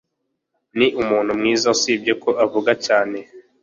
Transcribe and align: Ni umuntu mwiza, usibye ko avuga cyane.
Ni 0.77 0.87
umuntu 1.01 1.31
mwiza, 1.39 1.65
usibye 1.75 2.13
ko 2.23 2.29
avuga 2.43 2.71
cyane. 2.85 3.17